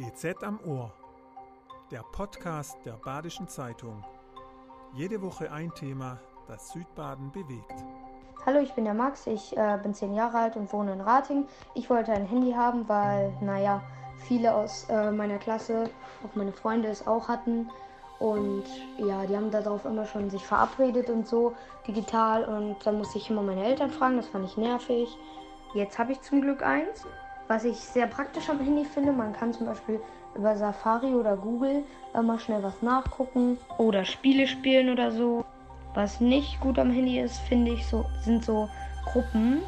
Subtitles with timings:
[0.00, 0.90] BZ am Ohr,
[1.90, 4.02] der Podcast der Badischen Zeitung.
[4.94, 6.18] Jede Woche ein Thema,
[6.48, 7.74] das Südbaden bewegt.
[8.46, 11.46] Hallo, ich bin der Max, ich äh, bin zehn Jahre alt und wohne in Rating.
[11.74, 13.82] Ich wollte ein Handy haben, weil, naja,
[14.26, 15.90] viele aus äh, meiner Klasse,
[16.24, 17.68] auch meine Freunde es auch hatten.
[18.20, 18.64] Und
[18.96, 21.54] ja, die haben darauf immer schon sich verabredet und so
[21.86, 22.46] digital.
[22.46, 25.14] Und dann musste ich immer meine Eltern fragen, das fand ich nervig.
[25.74, 27.04] Jetzt habe ich zum Glück eins.
[27.50, 30.00] Was ich sehr praktisch am Handy finde, man kann zum Beispiel
[30.36, 31.82] über Safari oder Google
[32.14, 35.44] immer schnell was nachgucken oder Spiele spielen oder so.
[35.94, 38.68] Was nicht gut am Handy ist, finde ich, so, sind so
[39.04, 39.62] Gruppen,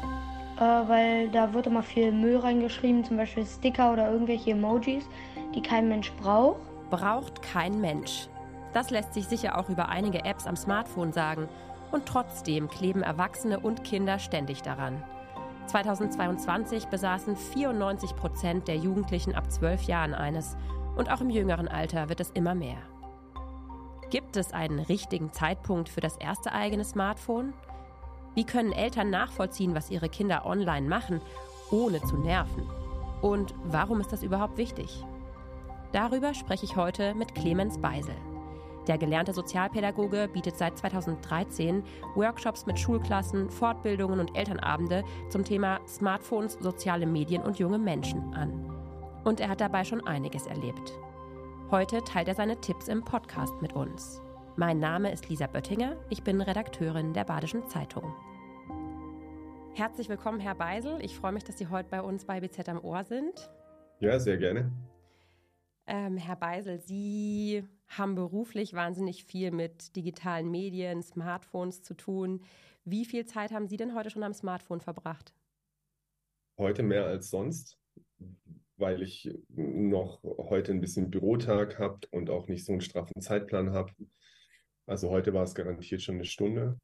[0.55, 5.03] äh, weil da wird immer viel Müll reingeschrieben, zum Beispiel Sticker oder irgendwelche Emojis,
[5.53, 6.61] die kein Mensch braucht.
[6.89, 8.29] Braucht kein Mensch.
[8.71, 11.49] Das lässt sich sicher auch über einige Apps am Smartphone sagen.
[11.91, 15.03] Und trotzdem kleben Erwachsene und Kinder ständig daran.
[15.67, 20.55] 2022 besaßen 94 Prozent der Jugendlichen ab 12 Jahren eines
[20.95, 22.77] und auch im jüngeren Alter wird es immer mehr.
[24.09, 27.53] Gibt es einen richtigen Zeitpunkt für das erste eigene Smartphone?
[28.35, 31.21] Wie können Eltern nachvollziehen, was ihre Kinder online machen,
[31.71, 32.69] ohne zu nerven?
[33.21, 35.03] Und warum ist das überhaupt wichtig?
[35.93, 38.15] Darüber spreche ich heute mit Clemens Beisel.
[38.87, 41.83] Der gelernte Sozialpädagoge bietet seit 2013
[42.15, 48.69] Workshops mit Schulklassen, Fortbildungen und Elternabende zum Thema Smartphones, soziale Medien und junge Menschen an.
[49.23, 50.93] Und er hat dabei schon einiges erlebt.
[51.71, 54.21] Heute teilt er seine Tipps im Podcast mit uns.
[54.57, 58.13] Mein Name ist Lisa Böttinger, ich bin Redakteurin der Badischen Zeitung.
[59.75, 60.99] Herzlich willkommen, Herr Beisel.
[61.01, 63.49] Ich freue mich, dass Sie heute bei uns bei BZ am Ohr sind.
[63.99, 64.71] Ja, sehr gerne.
[65.87, 67.63] Ähm, Herr Beisel, Sie
[67.97, 72.41] haben beruflich wahnsinnig viel mit digitalen Medien, Smartphones zu tun.
[72.85, 75.33] Wie viel Zeit haben Sie denn heute schon am Smartphone verbracht?
[76.57, 77.79] Heute mehr als sonst,
[78.77, 83.71] weil ich noch heute ein bisschen Bürotag habe und auch nicht so einen straffen Zeitplan
[83.71, 83.93] habe.
[84.85, 86.79] Also heute war es garantiert schon eine Stunde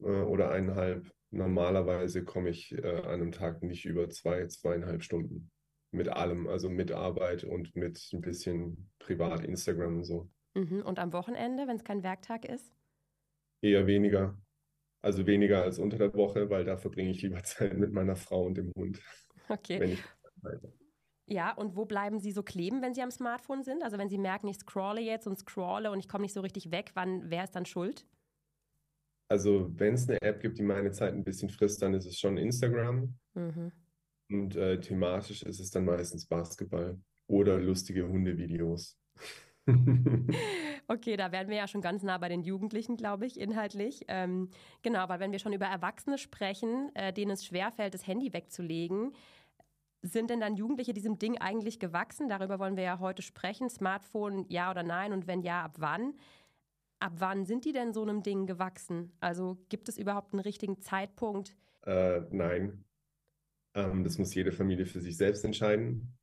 [0.00, 1.10] äh, oder eineinhalb.
[1.30, 5.50] Normalerweise komme ich äh, an einem Tag nicht über zwei, zweieinhalb Stunden
[5.90, 10.30] mit allem, also mit Arbeit und mit ein bisschen privat Instagram und so.
[10.56, 10.82] Mhm.
[10.82, 12.72] Und am Wochenende, wenn es kein Werktag ist?
[13.62, 14.38] Eher weniger.
[15.02, 18.44] Also weniger als unter der Woche, weil da verbringe ich lieber Zeit mit meiner Frau
[18.44, 19.00] und dem Hund.
[19.48, 19.80] Okay.
[19.80, 20.02] Wenn ich
[21.28, 23.82] ja, und wo bleiben Sie so kleben, wenn Sie am Smartphone sind?
[23.82, 26.70] Also wenn Sie merken, ich scrolle jetzt und scrolle und ich komme nicht so richtig
[26.70, 28.06] weg, wann, wer ist dann schuld?
[29.28, 32.16] Also wenn es eine App gibt, die meine Zeit ein bisschen frisst, dann ist es
[32.16, 33.18] schon Instagram.
[33.34, 33.72] Mhm.
[34.30, 38.96] Und äh, thematisch ist es dann meistens Basketball oder lustige Hundevideos.
[40.88, 44.04] Okay, da wären wir ja schon ganz nah bei den Jugendlichen, glaube ich, inhaltlich.
[44.06, 44.50] Ähm,
[44.82, 49.12] genau, aber wenn wir schon über Erwachsene sprechen, äh, denen es schwerfällt, das Handy wegzulegen,
[50.02, 52.28] sind denn dann Jugendliche diesem Ding eigentlich gewachsen?
[52.28, 53.68] Darüber wollen wir ja heute sprechen.
[53.68, 55.12] Smartphone, ja oder nein?
[55.12, 56.14] Und wenn ja, ab wann?
[57.00, 59.12] Ab wann sind die denn so einem Ding gewachsen?
[59.18, 61.56] Also gibt es überhaupt einen richtigen Zeitpunkt?
[61.82, 62.84] Äh, nein.
[63.74, 66.15] Ähm, das muss jede Familie für sich selbst entscheiden.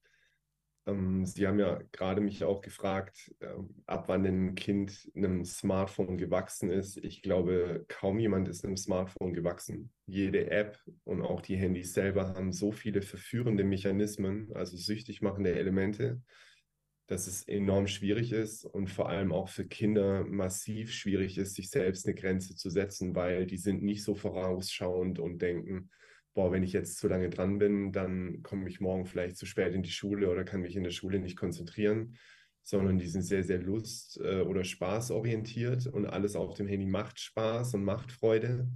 [0.86, 6.18] Ähm, Sie haben ja gerade mich auch gefragt, ähm, ab wann ein Kind einem Smartphone
[6.18, 6.98] gewachsen ist.
[6.98, 9.92] Ich glaube, kaum jemand ist einem Smartphone gewachsen.
[10.06, 15.54] Jede App und auch die Handys selber haben so viele verführende Mechanismen, also süchtig machende
[15.54, 16.22] Elemente,
[17.08, 21.70] dass es enorm schwierig ist und vor allem auch für Kinder massiv schwierig ist, sich
[21.70, 25.90] selbst eine Grenze zu setzen, weil die sind nicht so vorausschauend und denken,
[26.34, 29.74] boah, wenn ich jetzt zu lange dran bin, dann komme ich morgen vielleicht zu spät
[29.74, 32.18] in die Schule oder kann mich in der Schule nicht konzentrieren,
[32.64, 37.20] sondern die sind sehr, sehr lust- äh, oder spaßorientiert und alles auf dem Handy macht
[37.20, 38.70] Spaß und macht Freude.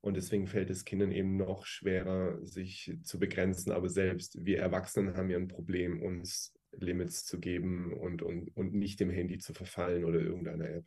[0.00, 3.72] Und deswegen fällt es Kindern eben noch schwerer, sich zu begrenzen.
[3.72, 8.74] Aber selbst wir Erwachsenen haben ja ein Problem, uns Limits zu geben und, und, und
[8.74, 10.84] nicht dem Handy zu verfallen oder irgendeiner App.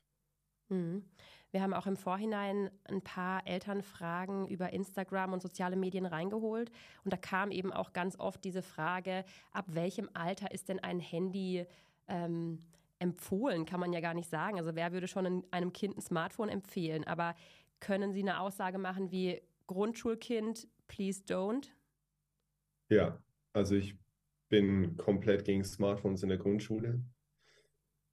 [0.70, 1.04] Mhm.
[1.52, 6.72] Wir haben auch im Vorhinein ein paar Elternfragen über Instagram und soziale Medien reingeholt.
[7.04, 11.00] Und da kam eben auch ganz oft diese Frage, ab welchem Alter ist denn ein
[11.00, 11.66] Handy
[12.08, 12.66] ähm,
[13.00, 13.66] empfohlen?
[13.66, 14.58] Kann man ja gar nicht sagen.
[14.60, 17.06] Also wer würde schon einem Kind ein Smartphone empfehlen?
[17.06, 17.36] Aber
[17.80, 21.70] können Sie eine Aussage machen wie Grundschulkind, please don't?
[22.90, 23.22] Ja,
[23.54, 23.96] also ich
[24.50, 27.02] bin komplett gegen Smartphones in der Grundschule.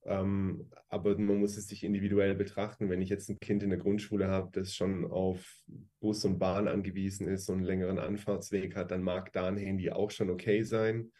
[0.07, 2.91] Ähm, aber man muss es sich individuell betrachten.
[2.91, 5.65] Wenn ich jetzt ein Kind in der Grundschule habe, das schon auf
[6.01, 9.91] Bus und Bahn angewiesen ist und einen längeren Anfahrtsweg hat, dann mag da ein Handy
[9.91, 11.11] auch schon okay sein.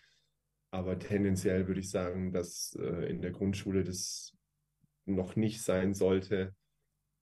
[0.71, 4.37] Aber tendenziell würde ich sagen, dass äh, in der Grundschule das
[5.07, 6.55] noch nicht sein sollte.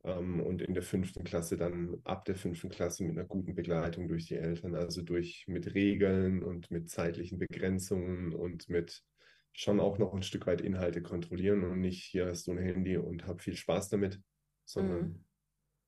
[0.05, 4.09] Ähm, und in der fünften Klasse dann ab der fünften Klasse mit einer guten Begleitung
[4.09, 9.05] durch die Eltern, also durch mit Regeln und mit zeitlichen Begrenzungen und mit
[9.53, 12.97] schon auch noch ein Stück weit Inhalte kontrollieren und nicht, hier hast du ein Handy
[12.97, 14.21] und hab viel Spaß damit,
[14.65, 15.25] sondern mhm.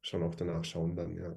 [0.03, 1.37] schon auch danach schauen dann, ja.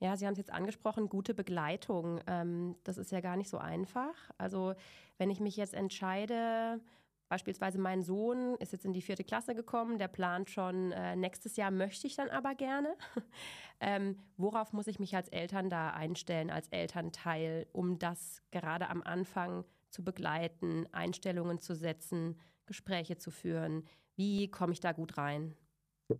[0.00, 2.20] Ja, Sie haben es jetzt angesprochen, gute Begleitung.
[2.28, 4.14] Ähm, das ist ja gar nicht so einfach.
[4.38, 4.74] Also
[5.18, 6.80] wenn ich mich jetzt entscheide,
[7.28, 11.56] beispielsweise mein Sohn ist jetzt in die vierte Klasse gekommen, der plant schon, äh, nächstes
[11.56, 12.94] Jahr möchte ich dann aber gerne.
[13.80, 19.02] ähm, worauf muss ich mich als Eltern da einstellen, als Elternteil, um das gerade am
[19.02, 23.84] Anfang zu begleiten, Einstellungen zu setzen, Gespräche zu führen?
[24.16, 25.54] Wie komme ich da gut rein?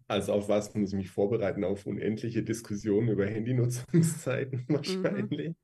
[0.06, 1.64] Also auf was muss ich mich vorbereiten?
[1.64, 5.48] Auf unendliche Diskussionen über Handynutzungszeiten wahrscheinlich.
[5.48, 5.56] Mhm.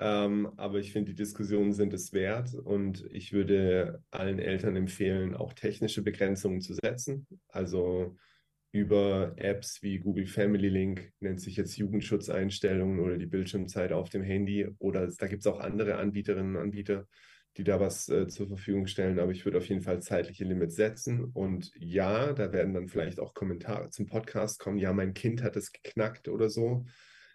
[0.00, 5.34] Ähm, aber ich finde, die Diskussionen sind es wert und ich würde allen Eltern empfehlen,
[5.34, 7.26] auch technische Begrenzungen zu setzen.
[7.48, 8.16] Also
[8.70, 14.22] über Apps wie Google Family Link, nennt sich jetzt Jugendschutzeinstellungen oder die Bildschirmzeit auf dem
[14.22, 14.68] Handy.
[14.78, 17.06] Oder da gibt es auch andere Anbieterinnen und Anbieter,
[17.56, 19.18] die da was äh, zur Verfügung stellen.
[19.18, 21.24] Aber ich würde auf jeden Fall zeitliche Limits setzen.
[21.24, 24.78] Und ja, da werden dann vielleicht auch Kommentare zum Podcast kommen.
[24.78, 26.84] Ja, mein Kind hat es geknackt oder so.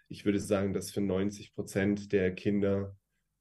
[0.08, 2.96] Ich würde sagen, dass für 90 Prozent der Kinder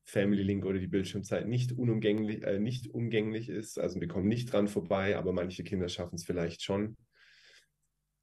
[0.06, 3.80] Family Link oder die Bildschirmzeit nicht unumgänglich, äh, nicht umgänglich ist.
[3.80, 6.98] Also wir kommen nicht dran vorbei, aber manche Kinder schaffen es vielleicht schon.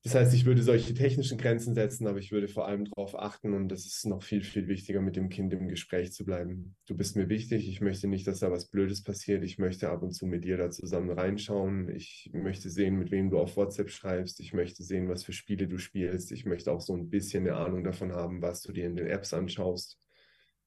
[0.03, 3.53] Das heißt, ich würde solche technischen Grenzen setzen, aber ich würde vor allem darauf achten
[3.53, 6.75] und das ist noch viel, viel wichtiger, mit dem Kind im Gespräch zu bleiben.
[6.87, 9.45] Du bist mir wichtig, ich möchte nicht, dass da was Blödes passiert.
[9.45, 11.91] Ich möchte ab und zu mit dir da zusammen reinschauen.
[11.95, 14.41] Ich möchte sehen, mit wem du auf WhatsApp schreibst.
[14.41, 16.33] Ich möchte sehen, was für Spiele du spielst.
[16.33, 19.07] Ich möchte auch so ein bisschen eine Ahnung davon haben, was du dir in den
[19.07, 19.99] Apps anschaust.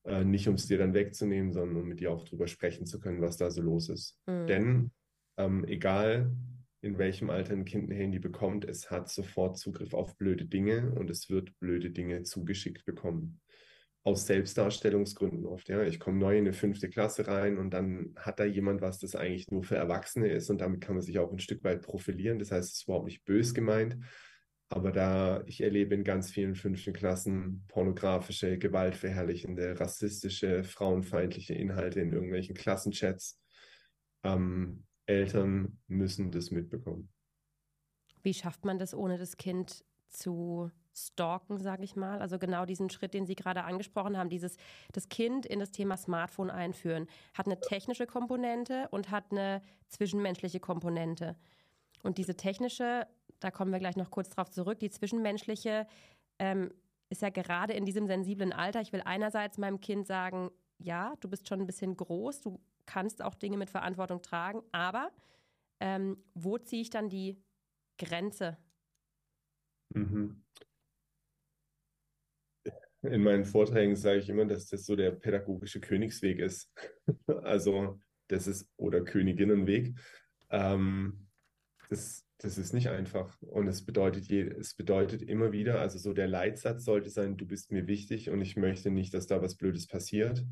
[0.06, 3.00] Äh, nicht um es dir dann wegzunehmen, sondern um mit dir auch drüber sprechen zu
[3.00, 4.20] können, was da so los ist.
[4.28, 4.48] Mhm.
[4.48, 4.92] Denn
[5.38, 6.32] ähm, egal,
[6.84, 10.92] in welchem Alter ein Kind ein Handy bekommt, es hat sofort Zugriff auf blöde Dinge
[10.96, 13.40] und es wird blöde Dinge zugeschickt bekommen.
[14.06, 15.82] Aus Selbstdarstellungsgründen oft, ja.
[15.84, 19.16] Ich komme neu in eine fünfte Klasse rein und dann hat da jemand was, das
[19.16, 22.38] eigentlich nur für Erwachsene ist und damit kann man sich auch ein Stück weit profilieren.
[22.38, 23.98] Das heißt, es ist überhaupt nicht bös gemeint.
[24.68, 32.12] Aber da ich erlebe in ganz vielen fünften Klassen pornografische, gewaltverherrlichende, rassistische, frauenfeindliche Inhalte in
[32.12, 33.40] irgendwelchen Klassenchats,
[34.24, 37.10] ähm, Eltern müssen das mitbekommen.
[38.22, 42.20] Wie schafft man das, ohne das Kind zu stalken, sage ich mal?
[42.20, 44.58] Also genau diesen Schritt, den Sie gerade angesprochen haben, dieses
[44.92, 50.60] das Kind in das Thema Smartphone einführen, hat eine technische Komponente und hat eine zwischenmenschliche
[50.60, 51.36] Komponente.
[52.04, 53.08] Und diese technische,
[53.40, 55.88] da kommen wir gleich noch kurz drauf zurück, die zwischenmenschliche
[56.40, 56.72] ähm,
[57.10, 58.82] ist ja gerade in diesem sensiblen Alter.
[58.82, 63.22] Ich will einerseits meinem Kind sagen, ja, du bist schon ein bisschen groß, du kannst
[63.22, 65.12] auch Dinge mit Verantwortung tragen, aber
[65.80, 67.44] ähm, wo ziehe ich dann die
[67.98, 68.58] Grenze?
[69.94, 70.44] Mhm.
[73.02, 76.72] In meinen Vorträgen sage ich immer, dass das so der pädagogische Königsweg ist.
[77.44, 78.00] also
[78.30, 80.00] das ist, oder Königinnenweg.
[80.50, 81.28] Ähm,
[81.90, 83.40] das, das ist nicht einfach.
[83.42, 87.46] Und es bedeutet, je, es bedeutet immer wieder, also so der Leitsatz sollte sein, du
[87.46, 90.46] bist mir wichtig und ich möchte nicht, dass da was Blödes passiert.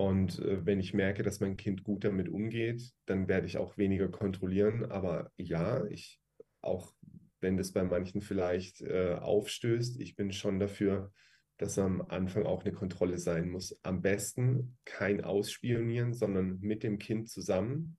[0.00, 3.76] Und äh, wenn ich merke, dass mein Kind gut damit umgeht, dann werde ich auch
[3.76, 4.90] weniger kontrollieren.
[4.90, 6.18] Aber ja, ich
[6.62, 6.94] auch
[7.42, 11.12] wenn das bei manchen vielleicht äh, aufstößt, ich bin schon dafür,
[11.58, 13.78] dass am Anfang auch eine Kontrolle sein muss.
[13.82, 17.98] Am besten kein Ausspionieren, sondern mit dem Kind zusammen.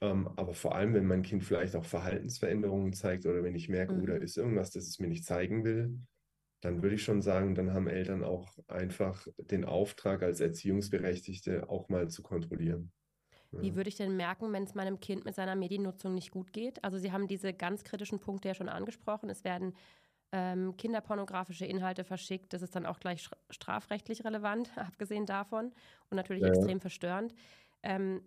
[0.00, 3.92] Ähm, aber vor allem, wenn mein Kind vielleicht auch Verhaltensveränderungen zeigt oder wenn ich merke,
[3.92, 4.02] mhm.
[4.02, 5.98] oh, da ist irgendwas, das es mir nicht zeigen will,
[6.62, 11.88] dann würde ich schon sagen, dann haben Eltern auch einfach den Auftrag als Erziehungsberechtigte auch
[11.88, 12.92] mal zu kontrollieren.
[13.50, 16.82] Wie würde ich denn merken, wenn es meinem Kind mit seiner Mediennutzung nicht gut geht?
[16.82, 19.28] Also Sie haben diese ganz kritischen Punkte ja schon angesprochen.
[19.28, 19.74] Es werden
[20.32, 22.54] ähm, kinderpornografische Inhalte verschickt.
[22.54, 25.72] Das ist dann auch gleich strafrechtlich relevant, abgesehen davon
[26.08, 26.48] und natürlich ja.
[26.48, 27.34] extrem verstörend.
[27.82, 28.22] Ähm,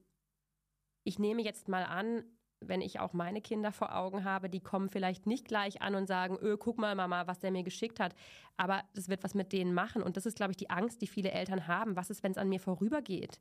[1.04, 2.24] ich nehme jetzt mal an,
[2.68, 6.08] wenn ich auch meine Kinder vor Augen habe, die kommen vielleicht nicht gleich an und
[6.08, 8.16] sagen, öh, guck mal, Mama, was der mir geschickt hat.
[8.58, 10.02] Aber das wird was mit denen machen.
[10.02, 11.96] Und das ist, glaube ich, die Angst, die viele Eltern haben.
[11.96, 13.40] Was ist, wenn es an mir vorübergeht?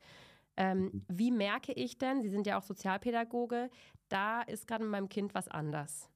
[0.57, 1.05] Ähm, mhm.
[1.09, 3.71] wie merke ich denn, Sie sind ja auch Sozialpädagoge,
[4.09, 6.09] da ist gerade mit meinem Kind was anders?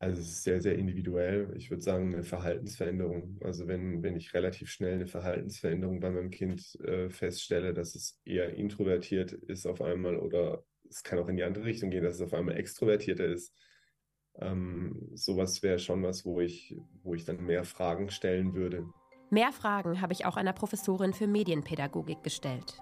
[0.00, 1.54] Also es ist sehr, sehr individuell.
[1.56, 3.38] Ich würde sagen, eine Verhaltensveränderung.
[3.42, 8.20] Also wenn, wenn ich relativ schnell eine Verhaltensveränderung bei meinem Kind äh, feststelle, dass es
[8.24, 12.14] eher introvertiert ist auf einmal oder es kann auch in die andere Richtung gehen, dass
[12.14, 13.54] es auf einmal extrovertierter ist.
[14.36, 18.86] Ähm, sowas wäre schon was, wo ich, wo ich dann mehr Fragen stellen würde.
[19.30, 22.78] Mehr Fragen habe ich auch einer Professorin für Medienpädagogik gestellt.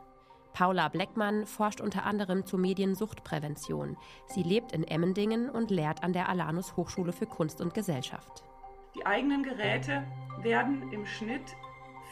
[0.52, 3.96] Paula Bleckmann forscht unter anderem zur Mediensuchtprävention.
[4.26, 8.44] Sie lebt in Emmendingen und lehrt an der Alanus Hochschule für Kunst und Gesellschaft.
[8.94, 10.04] Die eigenen Geräte
[10.42, 11.56] werden im Schnitt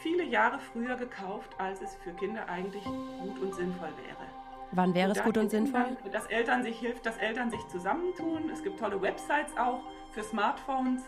[0.01, 4.40] viele Jahre früher gekauft, als es für Kinder eigentlich gut und sinnvoll wäre.
[4.73, 5.83] Wann wäre es gut und sinnvoll?
[5.83, 8.49] Kindern, dass Eltern sich hilft, dass Eltern sich zusammentun.
[8.51, 11.03] Es gibt tolle Websites auch für Smartphones.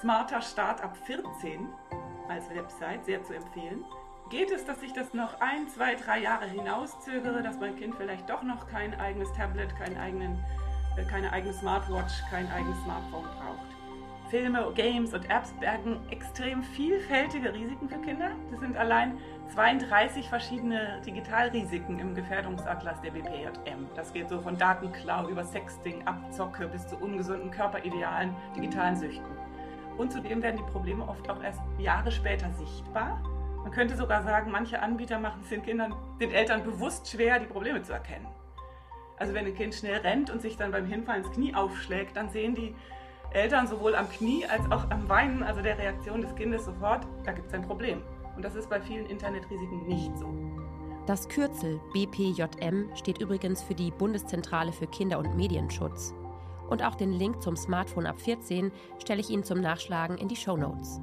[0.00, 1.68] Smarter Start ab 14
[2.28, 3.84] als Website, sehr zu empfehlen.
[4.30, 8.30] Geht es, dass ich das noch ein, zwei, drei Jahre hinauszögere, dass mein Kind vielleicht
[8.30, 10.38] doch noch kein eigenes Tablet, keinen eigenen,
[10.96, 13.79] äh, keine eigene Smartwatch, kein eigenes Smartphone braucht?
[14.30, 18.30] Filme, Games und Apps bergen extrem vielfältige Risiken für Kinder.
[18.52, 19.18] Das sind allein
[19.52, 23.88] 32 verschiedene Digitalrisiken im Gefährdungsatlas der BPJM.
[23.96, 29.36] Das geht so von Datenklau über Sexting, Abzocke bis zu ungesunden Körperidealen, digitalen Süchten.
[29.98, 33.20] Und zudem werden die Probleme oft auch erst Jahre später sichtbar.
[33.64, 37.46] Man könnte sogar sagen, manche Anbieter machen es den Kindern, den Eltern bewusst schwer, die
[37.46, 38.28] Probleme zu erkennen.
[39.18, 42.30] Also wenn ein Kind schnell rennt und sich dann beim Hinfallen ins Knie aufschlägt, dann
[42.30, 42.76] sehen die
[43.32, 47.32] Eltern sowohl am Knie als auch am Weinen, also der Reaktion des Kindes sofort, da
[47.32, 48.02] gibt es ein Problem.
[48.34, 50.28] Und das ist bei vielen Internetrisiken nicht so.
[51.06, 56.14] Das Kürzel BPJM steht übrigens für die Bundeszentrale für Kinder- und Medienschutz.
[56.68, 58.70] Und auch den Link zum Smartphone ab 14
[59.00, 61.00] stelle ich Ihnen zum Nachschlagen in die Show Notes.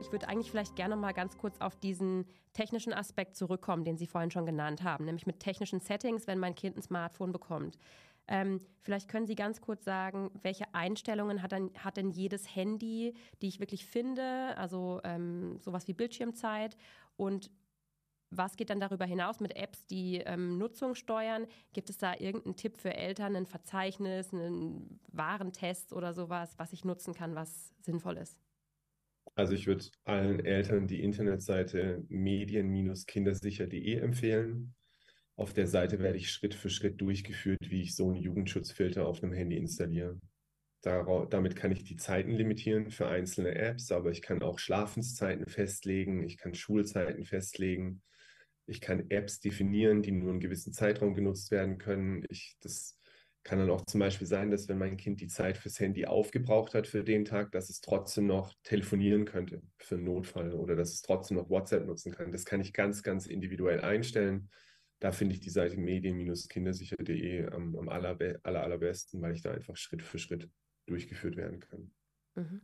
[0.00, 4.06] Ich würde eigentlich vielleicht gerne mal ganz kurz auf diesen technischen Aspekt zurückkommen, den Sie
[4.06, 7.78] vorhin schon genannt haben, nämlich mit technischen Settings, wenn mein Kind ein Smartphone bekommt.
[8.28, 13.14] Ähm, vielleicht können Sie ganz kurz sagen, welche Einstellungen hat, dann, hat denn jedes Handy,
[13.42, 16.76] die ich wirklich finde, also ähm, sowas wie Bildschirmzeit
[17.16, 17.50] und
[18.30, 21.46] was geht dann darüber hinaus mit Apps, die ähm, Nutzung steuern?
[21.72, 26.84] Gibt es da irgendeinen Tipp für Eltern, ein Verzeichnis, einen Warentest oder sowas, was ich
[26.84, 28.38] nutzen kann, was sinnvoll ist?
[29.34, 34.74] Also ich würde allen Eltern die Internetseite medien-kindersicher.de empfehlen.
[35.38, 39.22] Auf der Seite werde ich Schritt für Schritt durchgeführt, wie ich so einen Jugendschutzfilter auf
[39.22, 40.18] einem Handy installiere.
[40.82, 45.46] Darauf, damit kann ich die Zeiten limitieren für einzelne Apps, aber ich kann auch Schlafenszeiten
[45.46, 48.02] festlegen, ich kann Schulzeiten festlegen,
[48.66, 52.24] ich kann Apps definieren, die nur einen gewissen Zeitraum genutzt werden können.
[52.30, 52.98] Ich, das
[53.44, 56.74] kann dann auch zum Beispiel sein, dass wenn mein Kind die Zeit fürs Handy aufgebraucht
[56.74, 60.94] hat für den Tag, dass es trotzdem noch telefonieren könnte für einen Notfall oder dass
[60.94, 62.32] es trotzdem noch WhatsApp nutzen kann.
[62.32, 64.50] Das kann ich ganz, ganz individuell einstellen
[65.00, 69.76] da finde ich die Seite medien-kindersicher.de am, am aller, aller, allerbesten, weil ich da einfach
[69.76, 70.48] Schritt für Schritt
[70.86, 71.92] durchgeführt werden kann.
[72.34, 72.60] Mhm.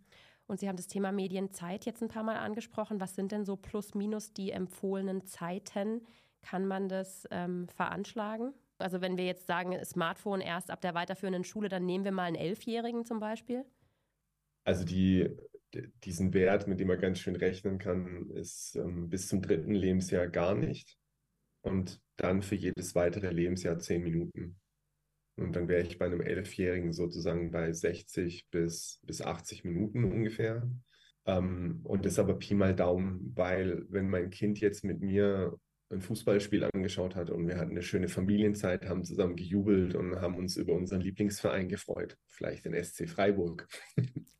[0.46, 3.00] Und Sie haben das Thema Medienzeit jetzt ein paar Mal angesprochen.
[3.00, 6.02] Was sind denn so plus minus die empfohlenen Zeiten?
[6.42, 8.52] Kann man das ähm, veranschlagen?
[8.78, 12.24] Also wenn wir jetzt sagen, Smartphone erst ab der weiterführenden Schule, dann nehmen wir mal
[12.24, 13.64] einen Elfjährigen zum Beispiel?
[14.64, 15.34] Also die,
[16.02, 20.28] diesen Wert, mit dem man ganz schön rechnen kann, ist ähm, bis zum dritten Lebensjahr
[20.28, 20.98] gar nicht.
[21.62, 24.56] Und dann für jedes weitere Lebensjahr zehn Minuten.
[25.36, 30.68] Und dann wäre ich bei einem Elfjährigen sozusagen bei 60 bis, bis 80 Minuten ungefähr.
[31.26, 35.58] Ähm, und das ist aber Pi mal Daumen, weil wenn mein Kind jetzt mit mir
[35.90, 40.36] ein Fußballspiel angeschaut hat und wir hatten eine schöne Familienzeit, haben zusammen gejubelt und haben
[40.36, 43.68] uns über unseren Lieblingsverein gefreut, vielleicht den SC Freiburg.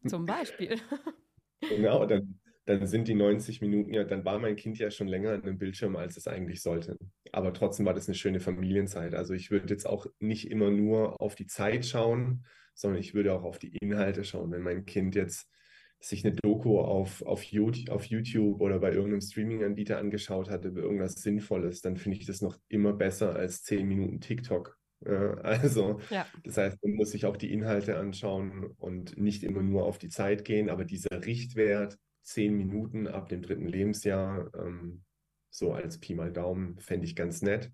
[0.06, 0.76] Zum Beispiel.
[1.60, 5.32] genau, dann, dann sind die 90 Minuten ja, dann war mein Kind ja schon länger
[5.32, 6.96] an einem Bildschirm, als es eigentlich sollte.
[7.32, 9.14] Aber trotzdem war das eine schöne Familienzeit.
[9.14, 13.34] Also ich würde jetzt auch nicht immer nur auf die Zeit schauen, sondern ich würde
[13.34, 14.50] auch auf die Inhalte schauen.
[14.50, 15.48] Wenn mein Kind jetzt
[16.00, 20.80] sich eine Doku auf, auf, YouTube, auf YouTube oder bei irgendeinem Streaming-Anbieter angeschaut hat über
[20.82, 24.78] irgendwas Sinnvolles, dann finde ich das noch immer besser als 10 Minuten TikTok.
[25.04, 26.26] Also, ja.
[26.44, 30.08] das heißt, man muss sich auch die Inhalte anschauen und nicht immer nur auf die
[30.08, 35.04] Zeit gehen, aber dieser Richtwert, zehn Minuten ab dem dritten Lebensjahr, ähm,
[35.50, 37.70] so als Pi mal Daumen, fände ich ganz nett.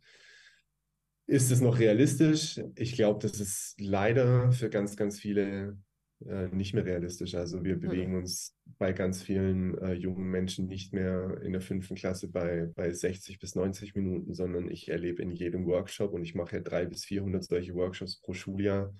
[1.26, 2.60] Ist es noch realistisch?
[2.74, 5.78] Ich glaube, das ist leider für ganz, ganz viele
[6.26, 7.34] äh, nicht mehr realistisch.
[7.34, 11.94] Also wir bewegen uns bei ganz vielen äh, jungen Menschen nicht mehr in der fünften
[11.94, 16.34] Klasse bei, bei 60 bis 90 Minuten, sondern ich erlebe in jedem Workshop und ich
[16.34, 18.92] mache ja drei bis 400 solche Workshops pro Schuljahr,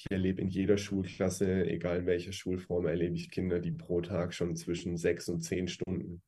[0.00, 4.32] ich erlebe in jeder Schulklasse, egal in welcher Schulform, erlebe ich Kinder, die pro Tag
[4.32, 6.22] schon zwischen sechs und zehn Stunden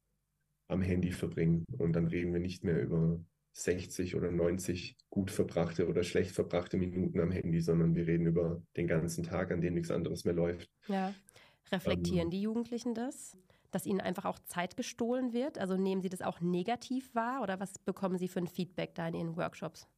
[0.68, 1.64] am Handy verbringen.
[1.78, 3.18] Und dann reden wir nicht mehr über
[3.52, 8.62] 60 oder 90 gut verbrachte oder schlecht verbrachte Minuten am Handy, sondern wir reden über
[8.76, 10.70] den ganzen Tag, an dem nichts anderes mehr läuft.
[10.88, 11.14] Ja.
[11.70, 13.36] Reflektieren ähm, die Jugendlichen das?
[13.70, 15.56] Dass ihnen einfach auch Zeit gestohlen wird?
[15.56, 19.08] Also nehmen sie das auch negativ wahr oder was bekommen sie für ein Feedback da
[19.08, 19.88] in ihren Workshops?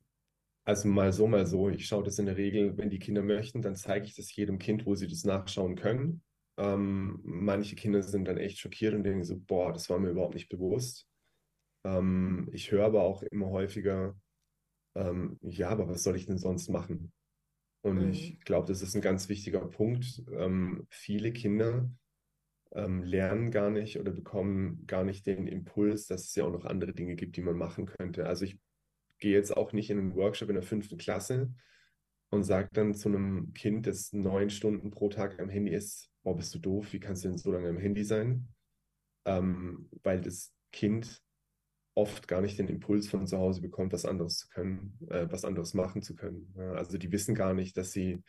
[0.65, 1.69] Also mal so, mal so.
[1.69, 4.59] Ich schaue das in der Regel, wenn die Kinder möchten, dann zeige ich das jedem
[4.59, 6.23] Kind, wo sie das nachschauen können.
[6.57, 10.35] Ähm, manche Kinder sind dann echt schockiert und denken so, boah, das war mir überhaupt
[10.35, 11.07] nicht bewusst.
[11.85, 14.17] Ähm, ich höre aber auch immer häufiger,
[14.97, 17.13] ähm, ja, aber was soll ich denn sonst machen?
[17.83, 18.11] Und mhm.
[18.11, 20.23] ich glaube, das ist ein ganz wichtiger Punkt.
[20.33, 21.91] Ähm, viele Kinder
[22.73, 26.65] ähm, lernen gar nicht oder bekommen gar nicht den Impuls, dass es ja auch noch
[26.65, 28.27] andere Dinge gibt, die man machen könnte.
[28.27, 28.59] Also ich
[29.19, 31.53] gehe jetzt auch nicht in einen Workshop in der fünften Klasse
[32.31, 36.37] und sage dann zu einem Kind, das neun Stunden pro Tag am Handy ist, boah,
[36.37, 38.49] bist du doof, wie kannst du denn so lange am Handy sein?
[39.25, 41.23] Ähm, weil das Kind
[41.95, 45.45] oft gar nicht den Impuls von zu Hause bekommt, was anderes zu können, äh, was
[45.45, 46.53] anderes machen zu können.
[46.57, 48.23] Ja, also die wissen gar nicht, dass sie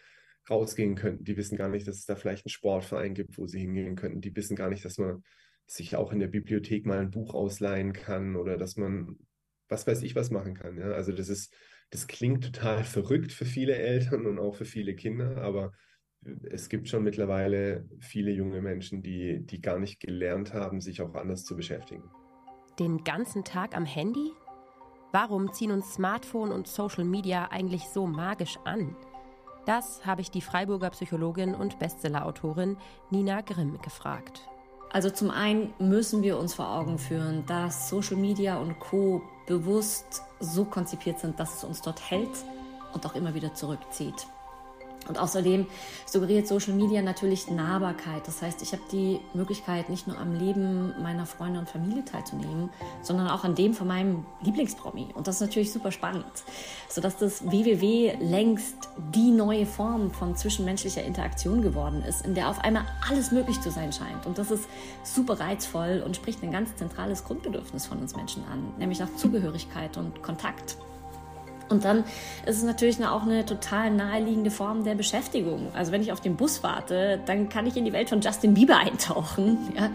[0.49, 1.23] rausgehen könnten.
[1.23, 4.21] Die wissen gar nicht, dass es da vielleicht einen Sportverein gibt, wo sie hingehen könnten.
[4.21, 5.23] Die wissen gar nicht, dass man
[5.67, 9.17] sich auch in der Bibliothek mal ein Buch ausleihen kann oder dass man
[9.69, 10.77] was weiß ich was machen kann.
[10.77, 10.91] Ja?
[10.91, 11.53] Also das ist,
[11.89, 15.71] das klingt total verrückt für viele Eltern und auch für viele Kinder, aber
[16.49, 21.13] es gibt schon mittlerweile viele junge Menschen, die, die gar nicht gelernt haben, sich auch
[21.13, 22.09] anders zu beschäftigen.
[22.79, 24.31] Den ganzen Tag am Handy?
[25.11, 28.95] Warum ziehen uns Smartphone und Social Media eigentlich so magisch an?
[29.65, 32.77] Das habe ich die Freiburger Psychologin und Bestsellerautorin
[33.11, 34.47] Nina Grimm gefragt.
[34.91, 40.23] Also zum einen müssen wir uns vor Augen führen, dass Social Media und Co bewusst
[40.39, 42.43] so konzipiert sind, dass es uns dort hält
[42.93, 44.27] und auch immer wieder zurückzieht.
[45.07, 45.67] Und außerdem
[46.05, 48.27] suggeriert Social Media natürlich Nahbarkeit.
[48.27, 52.69] Das heißt, ich habe die Möglichkeit, nicht nur am Leben meiner Freunde und Familie teilzunehmen,
[53.01, 55.09] sondern auch an dem von meinem Lieblingspromi.
[55.13, 56.25] Und das ist natürlich super spannend,
[56.89, 58.75] sodass das WWW längst
[59.13, 63.71] die neue Form von zwischenmenschlicher Interaktion geworden ist, in der auf einmal alles möglich zu
[63.71, 64.25] sein scheint.
[64.25, 64.65] Und das ist
[65.03, 69.97] super reizvoll und spricht ein ganz zentrales Grundbedürfnis von uns Menschen an, nämlich nach Zugehörigkeit
[69.97, 70.77] und Kontakt.
[71.69, 72.03] Und dann
[72.45, 75.67] ist es natürlich auch eine total naheliegende Form der Beschäftigung.
[75.73, 78.53] Also wenn ich auf den Bus warte, dann kann ich in die Welt von Justin
[78.53, 79.57] Bieber eintauchen.
[79.75, 79.89] Ja?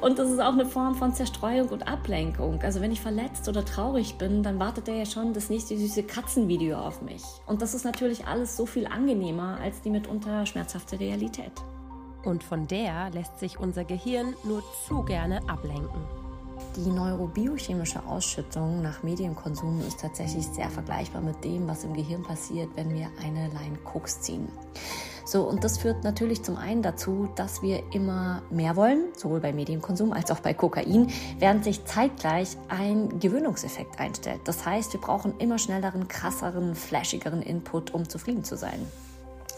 [0.00, 2.62] Und das ist auch eine Form von Zerstreuung und Ablenkung.
[2.62, 6.78] Also wenn ich verletzt oder traurig bin, dann wartet ja schon das nächste süße Katzenvideo
[6.78, 7.22] auf mich.
[7.46, 11.52] Und das ist natürlich alles so viel angenehmer als die mitunter schmerzhafte Realität.
[12.24, 16.27] Und von der lässt sich unser Gehirn nur zu gerne ablenken.
[16.78, 22.68] Die neurobiochemische Ausschüttung nach Medienkonsum ist tatsächlich sehr vergleichbar mit dem, was im Gehirn passiert,
[22.76, 24.46] wenn wir eine Line Koks ziehen.
[25.24, 29.52] So, und das führt natürlich zum einen dazu, dass wir immer mehr wollen, sowohl bei
[29.52, 31.08] Medienkonsum als auch bei Kokain,
[31.40, 34.42] während sich zeitgleich ein Gewöhnungseffekt einstellt.
[34.44, 38.86] Das heißt, wir brauchen immer schnelleren, krasseren, flashigeren Input, um zufrieden zu sein.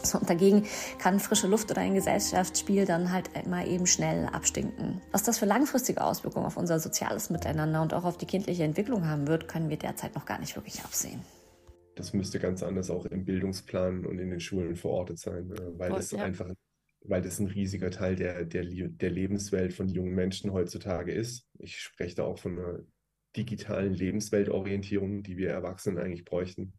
[0.03, 0.65] So, und dagegen
[0.99, 5.01] kann frische Luft oder ein Gesellschaftsspiel dann halt immer eben schnell abstinken.
[5.11, 9.07] Was das für langfristige Auswirkungen auf unser soziales Miteinander und auch auf die kindliche Entwicklung
[9.07, 11.21] haben wird, können wir derzeit noch gar nicht wirklich absehen.
[11.95, 15.91] Das müsste ganz anders auch im Bildungsplan und in den Schulen verortet sein, äh, weil
[15.91, 16.23] das ja.
[16.23, 16.49] einfach,
[17.03, 21.45] weil das ein riesiger Teil der, der, der Lebenswelt von jungen Menschen heutzutage ist.
[21.59, 22.79] Ich spreche da auch von einer
[23.35, 26.73] digitalen Lebensweltorientierung, die wir Erwachsenen eigentlich bräuchten.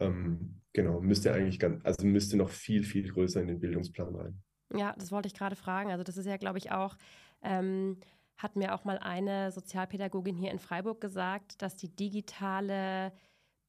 [0.00, 4.42] Ähm, genau, müsste eigentlich ganz, also müsste noch viel, viel größer in den Bildungsplan rein.
[4.74, 5.90] Ja, das wollte ich gerade fragen.
[5.90, 6.96] Also das ist ja, glaube ich, auch,
[7.42, 7.98] ähm,
[8.36, 13.12] hat mir auch mal eine Sozialpädagogin hier in Freiburg gesagt, dass die digitale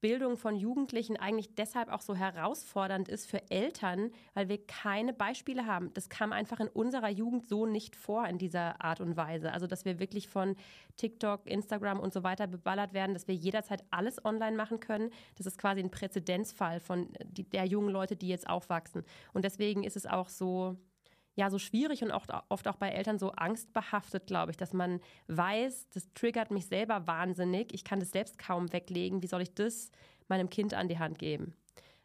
[0.02, 5.68] Bildung von Jugendlichen eigentlich deshalb auch so herausfordernd ist für Eltern, weil wir keine Beispiele
[5.68, 5.94] haben.
[5.94, 9.54] Das kam einfach in unserer Jugend so nicht vor in dieser Art und Weise.
[9.54, 10.56] Also, dass wir wirklich von
[10.98, 15.12] TikTok, Instagram und so weiter beballert werden, dass wir jederzeit alles online machen können.
[15.38, 19.04] Das ist quasi ein Präzedenzfall von der jungen Leute, die jetzt aufwachsen.
[19.34, 20.78] Und deswegen ist es auch so,
[21.42, 25.00] ja so schwierig und auch, oft auch bei Eltern so angstbehaftet, glaube ich, dass man
[25.28, 29.54] weiß, das triggert mich selber wahnsinnig, ich kann das selbst kaum weglegen, wie soll ich
[29.54, 29.92] das
[30.28, 31.56] meinem Kind an die Hand geben?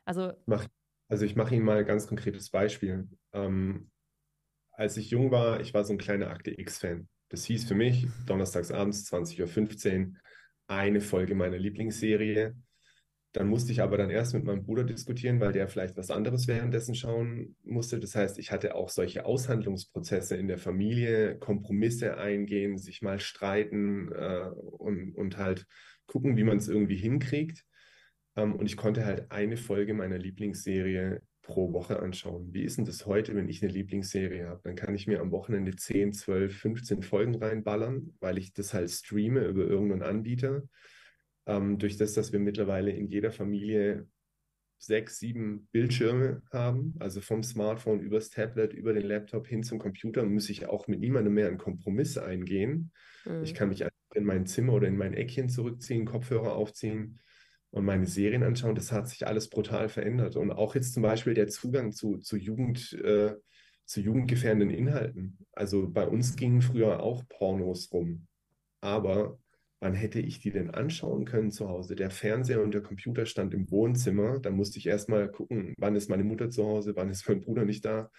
[0.07, 0.33] Also,
[1.09, 3.09] also ich mache Ihnen mal ein ganz konkretes Beispiel.
[3.33, 3.91] Ähm,
[4.73, 7.07] als ich jung war, ich war so ein kleiner Akte X-Fan.
[7.29, 10.13] Das hieß für mich, donnerstags abends 20.15 Uhr,
[10.69, 12.57] eine Folge meiner Lieblingsserie
[13.37, 16.49] dann musste ich aber dann erst mit meinem Bruder diskutieren, weil der vielleicht was anderes
[16.49, 18.01] währenddessen schauen musste.
[18.01, 24.11] Das heißt, ich hatte auch solche Aushandlungsprozesse in der Familie, Kompromisse eingehen, sich mal streiten
[24.11, 25.67] äh, und, und halt
[26.07, 27.63] gucken, wie man es irgendwie hinkriegt.
[28.37, 32.55] Ähm, und ich konnte halt eine Folge meiner Lieblingsserie pro Woche anschauen.
[32.55, 34.63] Wie ist denn das heute, wenn ich eine Lieblingsserie habe?
[34.65, 38.91] Dann kann ich mir am Wochenende 10, 12, 15 Folgen reinballern, weil ich das halt
[38.91, 40.63] streame über irgendeinen Anbieter
[41.47, 44.07] ähm, durch das, dass wir mittlerweile in jeder Familie
[44.79, 50.25] sechs, sieben Bildschirme haben, also vom Smartphone übers Tablet, über den Laptop hin zum Computer,
[50.25, 52.93] muss ich auch mit niemandem mehr einen Kompromiss eingehen.
[53.25, 53.43] Mhm.
[53.43, 57.21] Ich kann mich in mein Zimmer oder in mein Eckchen zurückziehen, Kopfhörer aufziehen
[57.71, 58.75] und meine Serien anschauen.
[58.75, 60.37] Das hat sich alles brutal verändert.
[60.37, 63.35] Und auch jetzt zum Beispiel der Zugang zu, zu Jugend, äh,
[63.85, 65.39] zu jugendgefährdenden Inhalten.
[65.53, 68.27] Also bei uns gingen früher auch Pornos rum.
[68.81, 69.39] Aber
[69.81, 71.97] wann hätte ich die denn anschauen können zu Hause?
[71.97, 74.41] Der Fernseher und der Computer stand im Wohnzimmer.
[74.41, 77.65] Da musste ich erstmal gucken, wann ist meine Mutter zu Hause, wann ist mein Bruder
[77.65, 78.11] nicht da.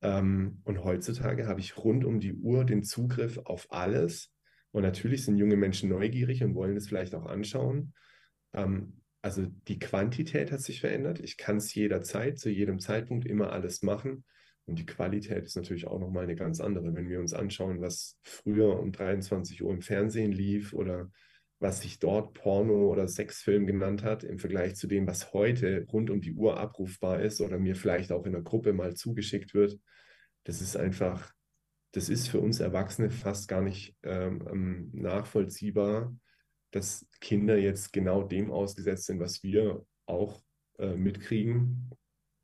[0.00, 4.32] Ähm, und heutzutage habe ich rund um die Uhr den Zugriff auf alles.
[4.70, 7.94] Und natürlich sind junge Menschen neugierig und wollen es vielleicht auch anschauen.
[8.52, 11.20] Ähm, also die Quantität hat sich verändert.
[11.20, 14.24] Ich kann es jederzeit, zu jedem Zeitpunkt immer alles machen.
[14.72, 16.94] Und die Qualität ist natürlich auch nochmal eine ganz andere.
[16.94, 21.10] Wenn wir uns anschauen, was früher um 23 Uhr im Fernsehen lief oder
[21.58, 26.08] was sich dort Porno oder Sexfilm genannt hat, im Vergleich zu dem, was heute rund
[26.08, 29.78] um die Uhr abrufbar ist oder mir vielleicht auch in der Gruppe mal zugeschickt wird,
[30.44, 31.34] das ist einfach,
[31.92, 36.16] das ist für uns Erwachsene fast gar nicht ähm, ähm nachvollziehbar,
[36.70, 40.42] dass Kinder jetzt genau dem ausgesetzt sind, was wir auch
[40.78, 41.90] äh, mitkriegen,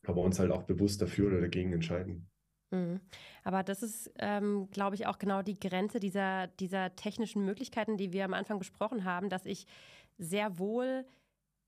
[0.09, 2.29] aber uns halt auch bewusst dafür oder dagegen entscheiden.
[2.71, 3.01] Mhm.
[3.45, 8.13] Aber das ist, ähm, glaube ich, auch genau die Grenze dieser, dieser technischen Möglichkeiten, die
[8.13, 9.67] wir am Anfang besprochen haben, dass ich
[10.19, 11.07] sehr wohl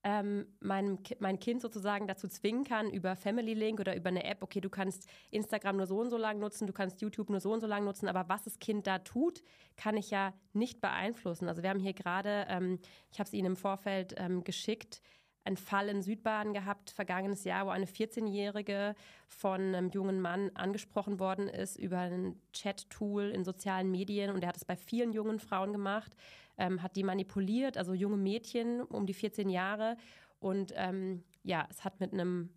[0.03, 4.41] ähm, mein, mein Kind sozusagen dazu zwingen kann, über Family Link oder über eine App,
[4.41, 7.53] okay, du kannst Instagram nur so und so lang nutzen, du kannst YouTube nur so
[7.53, 9.43] und so lang nutzen, aber was das Kind da tut,
[9.77, 11.47] kann ich ja nicht beeinflussen.
[11.47, 12.79] Also wir haben hier gerade, ähm,
[13.11, 15.01] ich habe es Ihnen im Vorfeld ähm, geschickt,
[15.43, 18.95] einen Fall in Südbaden gehabt, vergangenes Jahr, wo eine 14-Jährige
[19.27, 24.49] von einem jungen Mann angesprochen worden ist über ein Chat-Tool in sozialen Medien und er
[24.49, 26.15] hat es bei vielen jungen Frauen gemacht,
[26.57, 29.97] ähm, hat die manipuliert, also junge Mädchen um die 14 Jahre
[30.39, 32.49] und ähm, ja, es hat mit einem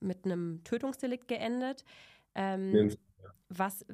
[0.00, 1.84] mit einem Tötungsdelikt geendet.
[2.34, 2.94] Ähm,
[3.48, 3.84] was,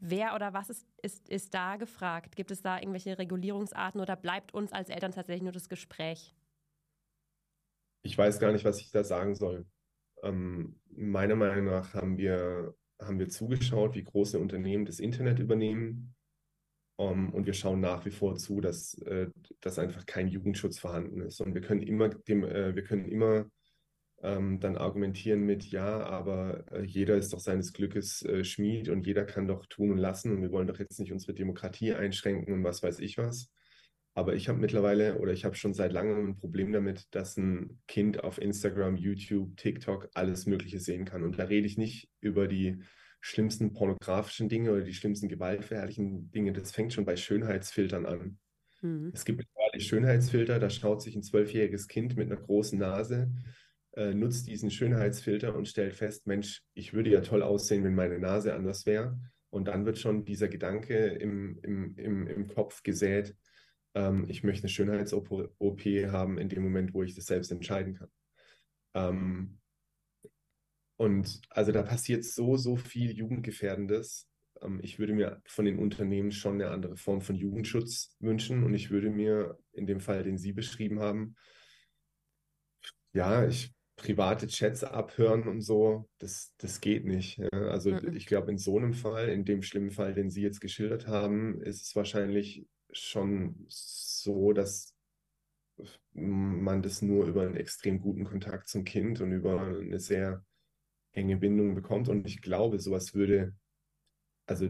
[0.00, 2.36] wer oder was ist, ist, ist da gefragt?
[2.36, 6.34] Gibt es da irgendwelche Regulierungsarten oder bleibt uns als Eltern tatsächlich nur das Gespräch?
[8.08, 9.66] Ich weiß gar nicht, was ich da sagen soll.
[10.22, 16.14] Ähm, meiner Meinung nach haben wir, haben wir zugeschaut, wie große Unternehmen das Internet übernehmen.
[16.96, 19.28] Um, ähm, und wir schauen nach wie vor zu, dass, äh,
[19.60, 21.40] dass einfach kein Jugendschutz vorhanden ist.
[21.42, 23.46] Und wir können immer, dem, äh, wir können immer
[24.22, 29.06] ähm, dann argumentieren mit, ja, aber äh, jeder ist doch seines Glückes äh, Schmied und
[29.06, 32.54] jeder kann doch tun und lassen und wir wollen doch jetzt nicht unsere Demokratie einschränken
[32.54, 33.52] und was weiß ich was.
[34.18, 37.78] Aber ich habe mittlerweile oder ich habe schon seit langem ein Problem damit, dass ein
[37.86, 41.22] Kind auf Instagram, YouTube, TikTok alles Mögliche sehen kann.
[41.22, 42.82] Und da rede ich nicht über die
[43.20, 46.52] schlimmsten pornografischen Dinge oder die schlimmsten gewaltverherrlichen Dinge.
[46.52, 48.40] Das fängt schon bei Schönheitsfiltern an.
[48.82, 49.12] Mhm.
[49.14, 53.30] Es gibt mittlerweile Schönheitsfilter, da schaut sich ein zwölfjähriges Kind mit einer großen Nase,
[53.92, 58.18] äh, nutzt diesen Schönheitsfilter und stellt fest, Mensch, ich würde ja toll aussehen, wenn meine
[58.18, 59.16] Nase anders wäre.
[59.50, 63.36] Und dann wird schon dieser Gedanke im, im, im, im Kopf gesät,
[63.98, 65.80] ähm, ich möchte eine Schönheits-OP
[66.10, 68.10] haben in dem Moment, wo ich das selbst entscheiden kann.
[68.94, 69.58] Ähm,
[70.96, 74.28] und also da passiert so, so viel Jugendgefährdendes.
[74.62, 78.72] Ähm, ich würde mir von den Unternehmen schon eine andere Form von Jugendschutz wünschen und
[78.74, 81.34] ich würde mir in dem Fall, den Sie beschrieben haben,
[83.12, 87.38] ja, ich private Chats abhören und so, das, das geht nicht.
[87.38, 87.48] Ja.
[87.50, 88.14] Also mhm.
[88.14, 91.60] ich glaube, in so einem Fall, in dem schlimmen Fall, den Sie jetzt geschildert haben,
[91.62, 94.94] ist es wahrscheinlich schon so, dass
[96.12, 100.44] man das nur über einen extrem guten Kontakt zum Kind und über eine sehr
[101.12, 102.08] enge Bindung bekommt.
[102.08, 103.54] Und ich glaube, sowas würde,
[104.46, 104.68] also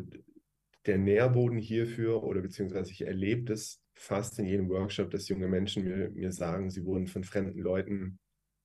[0.87, 5.85] der Nährboden hierfür, oder beziehungsweise ich erlebe das fast in jedem Workshop, dass junge Menschen
[5.85, 8.19] mir, mir sagen, sie wurden von fremden Leuten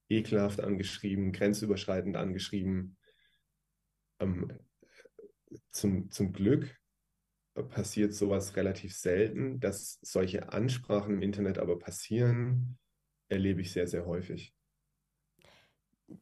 [0.10, 2.98] ekelhaft angeschrieben, grenzüberschreitend angeschrieben.
[4.20, 4.52] Ähm,
[5.72, 6.76] zum, zum Glück
[7.54, 9.60] passiert sowas relativ selten.
[9.60, 12.78] Dass solche Ansprachen im Internet aber passieren,
[13.30, 14.54] erlebe ich sehr, sehr häufig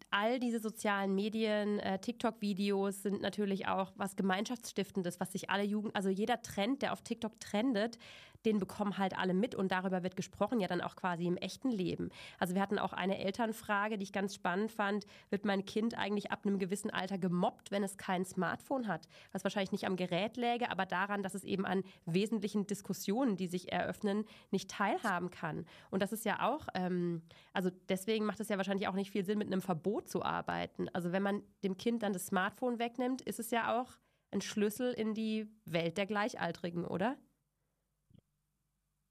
[0.10, 5.96] all diese sozialen Medien, äh, TikTok-Videos sind natürlich auch was Gemeinschaftsstiftendes, was sich alle Jugend,
[5.96, 7.98] also jeder Trend, der auf TikTok trendet,
[8.46, 11.72] den bekommen halt alle mit und darüber wird gesprochen, ja dann auch quasi im echten
[11.72, 12.10] Leben.
[12.40, 16.32] Also wir hatten auch eine Elternfrage, die ich ganz spannend fand, wird mein Kind eigentlich
[16.32, 19.08] ab einem gewissen Alter gemobbt, wenn es kein Smartphone hat?
[19.32, 23.48] Was wahrscheinlich nicht am Gerät läge, aber daran, dass es eben an wesentlichen Diskussionen, die
[23.48, 25.66] sich eröffnen, nicht teilhaben kann.
[25.90, 27.22] Und das ist ja auch, ähm,
[27.54, 30.90] also deswegen macht es ja wahrscheinlich auch nicht viel Sinn, mit einem Verbot zu arbeiten.
[30.90, 33.98] Also wenn man dem Kind dann das Smartphone wegnimmt, ist es ja auch
[34.32, 37.18] ein Schlüssel in die Welt der Gleichaltrigen, oder?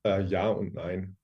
[0.04, 1.16] Äh, ja und nein.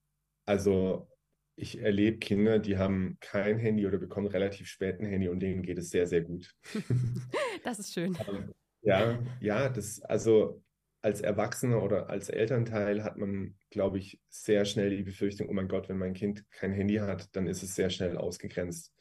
[0.45, 1.09] Also
[1.57, 5.63] ich erlebe Kinder, die haben kein Handy oder bekommen relativ spät ein Handy und denen
[5.63, 6.55] geht es sehr, sehr gut.
[7.65, 8.17] das ist schön.
[8.29, 10.63] Ähm, ja, ja, das, also
[11.03, 15.69] als Erwachsener oder als Elternteil hat man, glaube ich, sehr schnell die Befürchtung, oh mein
[15.69, 18.93] Gott, wenn mein Kind kein Handy hat, dann ist es sehr schnell ausgegrenzt.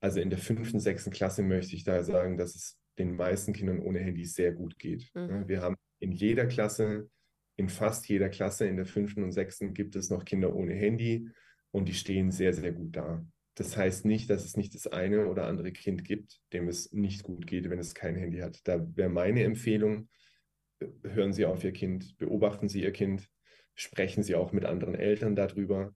[0.00, 3.80] Also in der fünften, sechsten Klasse möchte ich da sagen, dass es den meisten Kindern
[3.80, 5.10] ohne Handy sehr gut geht.
[5.14, 5.48] Mhm.
[5.48, 7.08] Wir haben in jeder Klasse
[7.56, 11.28] in fast jeder Klasse in der fünften und sechsten gibt es noch Kinder ohne Handy
[11.70, 13.24] und die stehen sehr, sehr gut da.
[13.54, 17.22] Das heißt nicht, dass es nicht das eine oder andere Kind gibt, dem es nicht
[17.22, 18.60] gut geht, wenn es kein Handy hat.
[18.64, 20.08] Da wäre meine Empfehlung,
[21.02, 23.28] hören Sie auf Ihr Kind, beobachten Sie Ihr Kind,
[23.74, 25.94] sprechen Sie auch mit anderen Eltern darüber.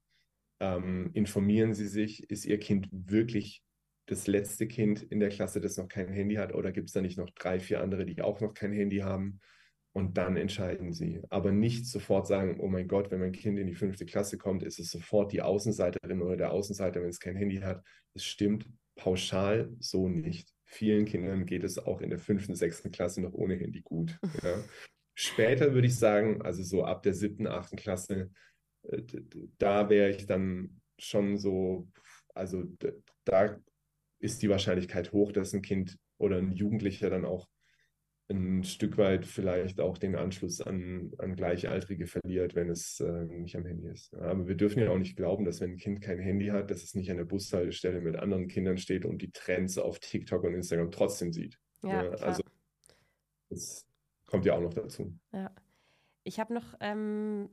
[0.60, 3.62] Ähm, informieren Sie sich, ist Ihr Kind wirklich
[4.06, 7.00] das letzte Kind in der Klasse, das noch kein Handy hat, oder gibt es da
[7.00, 9.40] nicht noch drei, vier andere, die auch noch kein Handy haben?
[9.96, 11.22] Und dann entscheiden Sie.
[11.30, 14.62] Aber nicht sofort sagen, oh mein Gott, wenn mein Kind in die fünfte Klasse kommt,
[14.62, 17.82] ist es sofort die Außenseiterin oder der Außenseiter, wenn es kein Handy hat.
[18.12, 20.52] Es stimmt pauschal so nicht.
[20.66, 24.18] Vielen Kindern geht es auch in der fünften, sechsten Klasse noch ohne Handy gut.
[24.42, 24.62] Ja.
[25.14, 28.30] Später würde ich sagen, also so ab der siebten, achten Klasse,
[28.82, 29.00] äh,
[29.56, 31.88] da wäre ich dann schon so,
[32.34, 32.64] also
[33.24, 33.58] da
[34.18, 37.48] ist die Wahrscheinlichkeit hoch, dass ein Kind oder ein Jugendlicher dann auch
[38.28, 43.56] ein Stück weit vielleicht auch den Anschluss an, an Gleichaltrige verliert, wenn es äh, nicht
[43.56, 44.14] am Handy ist.
[44.14, 46.82] Aber wir dürfen ja auch nicht glauben, dass wenn ein Kind kein Handy hat, dass
[46.82, 50.54] es nicht an der Bushaltestelle mit anderen Kindern steht und die Trends auf TikTok und
[50.54, 51.58] Instagram trotzdem sieht.
[51.82, 52.42] Ja, ja also
[53.48, 53.86] das
[54.26, 55.16] kommt ja auch noch dazu.
[55.32, 55.52] Ja.
[56.24, 57.48] Ich habe noch, ähm,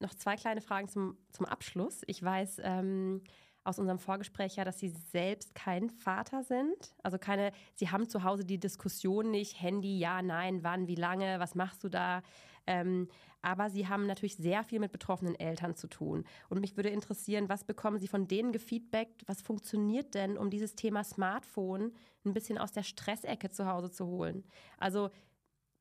[0.00, 2.02] noch zwei kleine Fragen zum, zum Abschluss.
[2.06, 3.22] Ich weiß, ähm,
[3.66, 6.94] aus unserem Vorgespräch ja, dass Sie selbst kein Vater sind.
[7.02, 11.40] Also keine, Sie haben zu Hause die Diskussion nicht, Handy, ja, nein, wann, wie lange,
[11.40, 12.22] was machst du da?
[12.66, 13.08] Ähm,
[13.42, 16.24] aber Sie haben natürlich sehr viel mit betroffenen Eltern zu tun.
[16.48, 19.22] Und mich würde interessieren, was bekommen Sie von denen gefeedbackt?
[19.26, 21.92] Was funktioniert denn, um dieses Thema Smartphone
[22.24, 24.44] ein bisschen aus der Stressecke zu Hause zu holen?
[24.78, 25.10] Also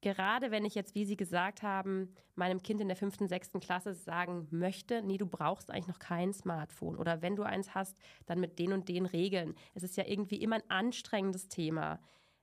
[0.06, 3.96] gerade wenn ich jetzt, wie Sie gesagt haben, meinem Kind in der fünften, sechsten Klasse
[3.96, 6.96] sagen möchte, nee, du brauchst eigentlich noch kein Smartphone.
[6.96, 9.56] Oder wenn du eins hast, dann mit den und den Regeln.
[9.74, 12.00] Es ist ja irgendwie immer ein anstrengendes Thema.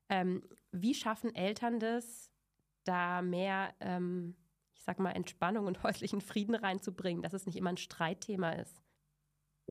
[0.09, 2.33] Ähm, wie schaffen Eltern das,
[2.83, 4.35] da mehr, ähm,
[4.75, 8.83] ich sag mal, Entspannung und häuslichen Frieden reinzubringen, dass es nicht immer ein Streitthema ist?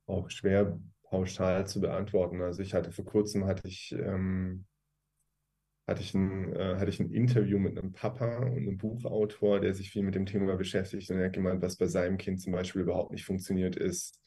[0.06, 2.41] Auch schwer pauschal zu beantworten.
[2.41, 4.65] Also ich hatte vor kurzem hatte ich ähm,
[5.91, 9.73] hatte ich, ein, äh, hatte ich ein Interview mit einem Papa und einem Buchautor, der
[9.73, 11.10] sich viel mit dem Thema beschäftigt.
[11.12, 14.19] Und er hat gemeint, was bei seinem Kind zum Beispiel überhaupt nicht funktioniert, ist,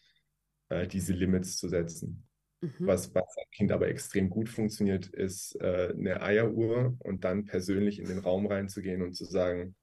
[0.68, 2.27] äh, diese Limits zu setzen.
[2.61, 2.70] Mhm.
[2.79, 7.98] Was bei seinem Kind aber extrem gut funktioniert, ist äh, eine Eieruhr und dann persönlich
[7.98, 9.74] in den Raum reinzugehen und zu sagen,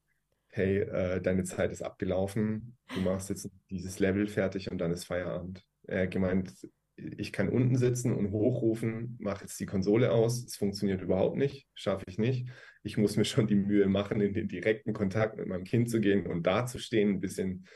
[0.48, 5.04] hey, äh, deine Zeit ist abgelaufen, du machst jetzt dieses Level fertig und dann ist
[5.04, 5.64] Feierabend.
[5.86, 6.52] Er hat gemeint,
[6.96, 10.44] ich kann unten sitzen und hochrufen, mache jetzt die Konsole aus.
[10.44, 12.48] Es funktioniert überhaupt nicht, schaffe ich nicht.
[12.82, 16.00] Ich muss mir schon die Mühe machen, in den direkten Kontakt mit meinem Kind zu
[16.00, 17.66] gehen und da zu stehen, ein bisschen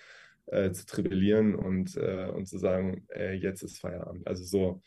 [0.46, 4.26] äh, zu tribellieren und, äh, und zu sagen, äh, jetzt ist Feierabend.
[4.26, 4.82] Also so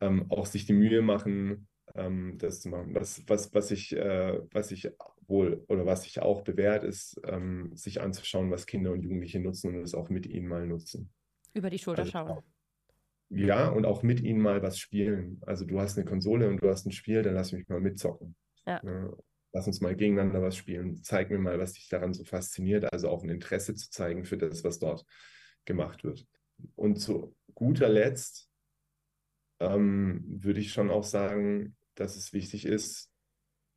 [0.00, 2.94] ähm, auch sich die Mühe machen, ähm, das zu machen.
[2.94, 4.90] Was, was, was, ich, äh, was ich
[5.26, 9.76] wohl oder was sich auch bewährt, ist, ähm, sich anzuschauen, was Kinder und Jugendliche nutzen
[9.76, 11.12] und es auch mit ihnen mal nutzen.
[11.54, 12.42] Über die Schulter also, schauen
[13.30, 15.40] ja, und auch mit ihnen mal was spielen.
[15.46, 18.34] Also du hast eine Konsole und du hast ein Spiel, dann lass mich mal mitzocken.
[18.66, 18.80] Ja.
[18.84, 19.10] Ja,
[19.52, 21.02] lass uns mal gegeneinander was spielen.
[21.02, 22.92] Zeig mir mal, was dich daran so fasziniert.
[22.92, 25.04] Also auch ein Interesse zu zeigen für das, was dort
[25.64, 26.26] gemacht wird.
[26.74, 28.50] Und zu guter Letzt
[29.60, 33.10] ähm, würde ich schon auch sagen, dass es wichtig ist,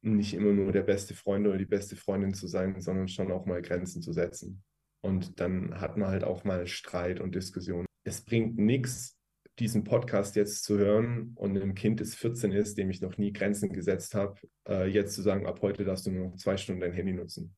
[0.02, 3.46] nicht immer nur der beste Freund oder die beste Freundin zu sein, sondern schon auch
[3.46, 4.64] mal Grenzen zu setzen.
[5.02, 7.86] Und dann hat man halt auch mal Streit und Diskussion.
[8.04, 9.18] Es bringt nichts,
[9.60, 13.32] diesen Podcast jetzt zu hören und einem Kind, das 14 ist, dem ich noch nie
[13.32, 16.82] Grenzen gesetzt habe, äh, jetzt zu sagen, ab heute darfst du nur noch zwei Stunden
[16.82, 17.56] dein Handy nutzen,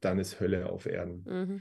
[0.00, 1.24] dann ist Hölle auf Erden.
[1.26, 1.60] Mhm.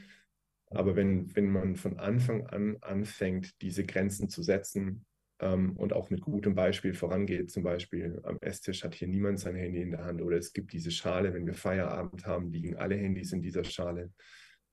[0.70, 5.06] Aber wenn, wenn man von Anfang an anfängt, diese Grenzen zu setzen
[5.40, 9.56] ähm, und auch mit gutem Beispiel vorangeht, zum Beispiel am Esstisch hat hier niemand sein
[9.56, 12.96] Handy in der Hand oder es gibt diese Schale, wenn wir Feierabend haben, liegen alle
[12.96, 14.12] Handys in dieser Schale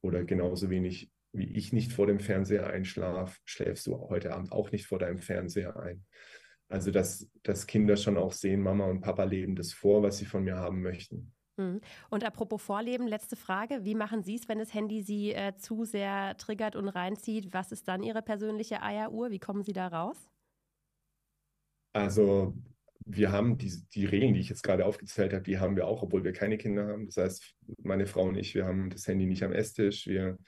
[0.02, 4.70] oder genauso wenig wie ich nicht vor dem Fernseher einschlafe, schläfst du heute Abend auch
[4.70, 6.04] nicht vor deinem Fernseher ein.
[6.68, 10.24] Also, dass, dass Kinder schon auch sehen, Mama und Papa leben das vor, was sie
[10.24, 11.32] von mir haben möchten.
[11.56, 11.80] Mhm.
[12.10, 13.84] Und apropos Vorleben, letzte Frage.
[13.84, 17.52] Wie machen Sie es, wenn das Handy Sie äh, zu sehr triggert und reinzieht?
[17.52, 19.30] Was ist dann Ihre persönliche Eieruhr?
[19.30, 20.30] Wie kommen Sie da raus?
[21.92, 22.54] Also,
[23.04, 26.02] wir haben die, die Regeln, die ich jetzt gerade aufgezählt habe, die haben wir auch,
[26.02, 27.06] obwohl wir keine Kinder haben.
[27.06, 30.06] Das heißt, meine Frau und ich, wir haben das Handy nicht am Esstisch.
[30.06, 30.38] Wir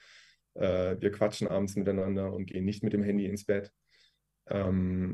[0.57, 3.71] äh, wir quatschen abends miteinander und gehen nicht mit dem Handy ins Bett.
[4.49, 5.13] Ähm,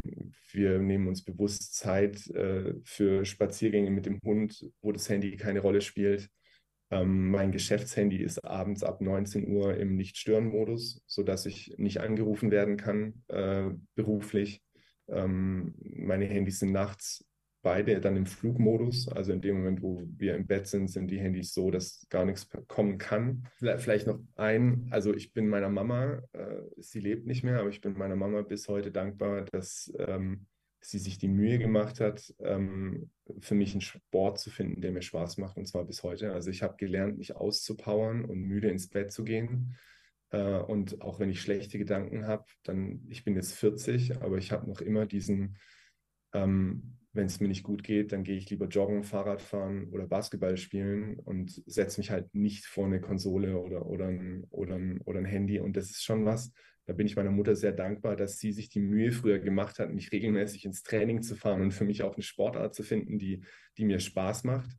[0.52, 5.60] wir nehmen uns bewusst Zeit äh, für Spaziergänge mit dem Hund, wo das Handy keine
[5.60, 6.30] Rolle spielt.
[6.92, 12.78] Ähm, mein Geschäftshandy ist abends ab 19 Uhr im Nicht-Stören-Modus, sodass ich nicht angerufen werden
[12.78, 14.62] kann äh, beruflich.
[15.08, 17.26] Ähm, meine Handys sind nachts
[17.64, 19.08] beide dann im Flugmodus.
[19.08, 22.26] Also in dem Moment, wo wir im Bett sind, sind die Handys so, dass gar
[22.26, 23.48] nichts kommen kann.
[23.56, 27.82] Vielleicht noch ein, also ich bin meiner Mama, äh, sie lebt nicht mehr, aber ich
[27.82, 30.46] bin meiner Mama bis heute dankbar, dass ähm,
[30.82, 35.02] sie sich die Mühe gemacht hat, ähm, für mich einen Sport zu finden, der mir
[35.02, 36.34] Spaß macht, und zwar bis heute.
[36.34, 39.78] Also ich habe gelernt, mich auszupowern und müde ins Bett zu gehen
[40.32, 44.52] Äh, und auch wenn ich schlechte Gedanken habe, dann, ich bin jetzt 40, aber ich
[44.52, 45.58] habe noch immer diesen,
[46.34, 50.08] ähm, wenn es mir nicht gut geht, dann gehe ich lieber joggen, Fahrrad fahren oder
[50.08, 55.00] Basketball spielen und setze mich halt nicht vor eine Konsole oder, oder, ein, oder, ein,
[55.02, 55.60] oder ein Handy.
[55.60, 56.52] Und das ist schon was,
[56.86, 59.94] da bin ich meiner Mutter sehr dankbar, dass sie sich die Mühe früher gemacht hat,
[59.94, 63.44] mich regelmäßig ins Training zu fahren und für mich auch eine Sportart zu finden, die,
[63.78, 64.72] die mir Spaß macht.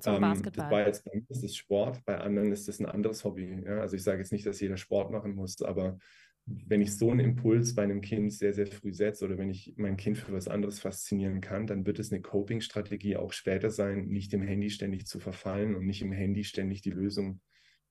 [0.00, 0.64] Zum ähm, Basketball.
[0.64, 3.62] Das war jetzt bei mir ist das Sport, bei anderen ist das ein anderes Hobby.
[3.64, 3.80] Ja?
[3.80, 5.98] Also ich sage jetzt nicht, dass jeder Sport machen muss, aber
[6.46, 9.74] wenn ich so einen Impuls bei einem Kind sehr, sehr früh setze oder wenn ich
[9.76, 14.08] mein Kind für was anderes faszinieren kann, dann wird es eine Coping-Strategie auch später sein,
[14.08, 17.40] nicht im Handy ständig zu verfallen und nicht im Handy ständig die Lösung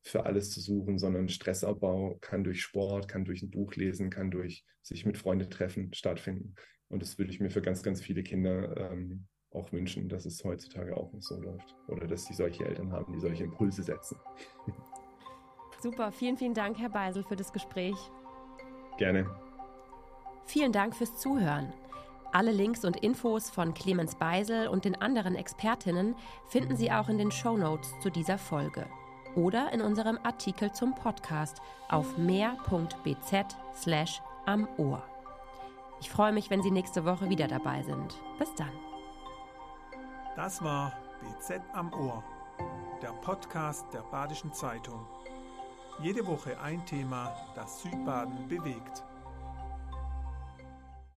[0.02, 4.30] für alles zu suchen, sondern Stressabbau kann durch Sport, kann durch ein Buch lesen, kann
[4.30, 6.54] durch sich mit Freunden treffen stattfinden.
[6.89, 10.44] Und das würde ich mir für ganz, ganz viele Kinder ähm, auch wünschen, dass es
[10.44, 14.18] heutzutage auch nicht so läuft oder dass sie solche Eltern haben, die solche Impulse setzen.
[15.82, 17.96] Super, vielen, vielen Dank, Herr Beisel, für das Gespräch.
[18.98, 19.30] Gerne.
[20.46, 21.74] Vielen Dank fürs Zuhören.
[22.32, 26.16] Alle Links und Infos von Clemens Beisel und den anderen Expertinnen
[26.48, 28.86] finden Sie auch in den Show Notes zu dieser Folge
[29.36, 33.56] oder in unserem Artikel zum Podcast auf mehr.bz
[34.46, 35.04] am Ohr.
[36.00, 38.20] Ich freue mich, wenn Sie nächste Woche wieder dabei sind.
[38.38, 38.72] Bis dann.
[40.36, 42.24] Das war BZ am Ohr,
[43.02, 45.06] der Podcast der Badischen Zeitung.
[46.00, 49.04] Jede Woche ein Thema, das Südbaden bewegt.